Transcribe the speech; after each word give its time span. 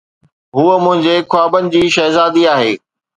هوءَ 0.55 0.73
منهنجي 0.85 1.15
خوابن 1.31 1.63
جي 1.73 1.81
شهزادي 1.95 2.43
آهي. 2.55 2.73